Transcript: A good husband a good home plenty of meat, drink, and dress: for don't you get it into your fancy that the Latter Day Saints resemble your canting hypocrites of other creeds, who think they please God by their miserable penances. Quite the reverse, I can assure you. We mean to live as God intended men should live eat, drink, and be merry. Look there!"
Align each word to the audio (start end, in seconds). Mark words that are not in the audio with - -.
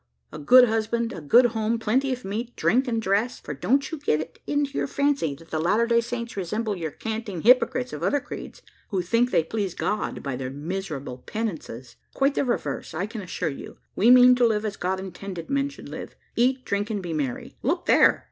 A 0.31 0.39
good 0.39 0.67
husband 0.67 1.13
a 1.13 1.21
good 1.21 1.45
home 1.53 1.77
plenty 1.77 2.11
of 2.11 2.25
meat, 2.25 2.55
drink, 2.55 2.87
and 2.87 2.99
dress: 2.99 3.39
for 3.39 3.53
don't 3.53 3.91
you 3.91 3.99
get 3.99 4.19
it 4.19 4.39
into 4.47 4.75
your 4.75 4.87
fancy 4.87 5.35
that 5.35 5.51
the 5.51 5.59
Latter 5.59 5.85
Day 5.85 6.01
Saints 6.01 6.35
resemble 6.35 6.75
your 6.75 6.89
canting 6.89 7.41
hypocrites 7.43 7.93
of 7.93 8.01
other 8.01 8.19
creeds, 8.19 8.63
who 8.89 9.03
think 9.03 9.29
they 9.29 9.43
please 9.43 9.75
God 9.75 10.23
by 10.23 10.35
their 10.35 10.49
miserable 10.49 11.19
penances. 11.19 11.97
Quite 12.15 12.33
the 12.33 12.43
reverse, 12.43 12.95
I 12.95 13.05
can 13.05 13.21
assure 13.21 13.49
you. 13.49 13.77
We 13.95 14.09
mean 14.09 14.33
to 14.37 14.47
live 14.47 14.65
as 14.65 14.75
God 14.75 14.99
intended 14.99 15.51
men 15.51 15.69
should 15.69 15.87
live 15.87 16.15
eat, 16.35 16.65
drink, 16.65 16.89
and 16.89 17.03
be 17.03 17.13
merry. 17.13 17.57
Look 17.61 17.85
there!" 17.85 18.19